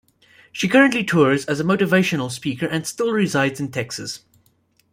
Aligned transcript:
She 0.51 0.67
currently 0.67 1.03
tours 1.03 1.45
as 1.45 1.59
a 1.59 1.63
motivational 1.63 2.31
speaker 2.31 2.65
and 2.65 2.87
still 2.87 3.11
resides 3.11 3.59
in 3.59 3.69
Texas. 3.69 4.21